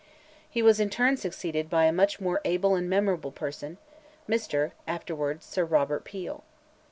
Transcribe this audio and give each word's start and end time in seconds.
He 0.49 0.63
was 0.63 0.79
in 0.79 0.89
turn 0.89 1.15
succeeded 1.17 1.69
by 1.69 1.85
a 1.85 1.93
much 1.93 2.19
more 2.19 2.41
able 2.43 2.73
and 2.73 2.89
memorable 2.89 3.31
person—Mr., 3.31 4.71
afterwards 4.87 5.45
Sir 5.45 5.63
Robert 5.63 6.05
Peel. 6.05 6.43